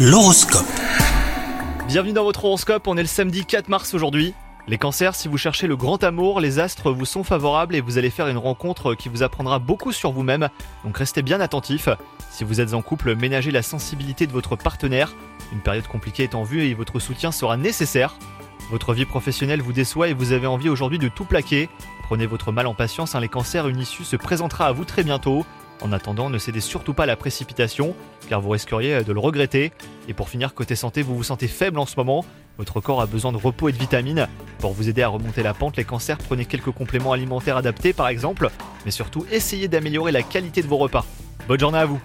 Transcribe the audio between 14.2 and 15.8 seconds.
de votre partenaire. Une